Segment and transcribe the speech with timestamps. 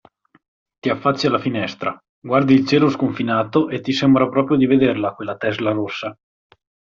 [0.79, 5.37] Ti affacci alla finestra, guardi il cielo sconfinato e ti sembra proprio di vederla quella
[5.37, 6.17] Tesla rossa.